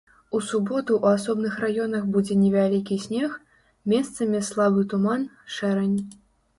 У 0.37 0.39
суботу 0.51 0.91
ў 0.95 1.03
асобных 1.19 1.53
раёнах 1.65 2.09
будзе 2.17 2.39
невялікі 2.43 2.99
снег, 3.05 3.39
месцамі 3.97 4.45
слабы 4.53 4.81
туман, 4.91 5.33
шэрань. 5.57 5.99